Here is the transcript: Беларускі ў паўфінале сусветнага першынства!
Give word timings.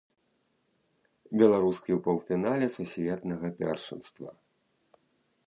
Беларускі 1.41 1.91
ў 1.97 1.99
паўфінале 2.07 2.67
сусветнага 2.79 3.47
першынства! 3.61 4.29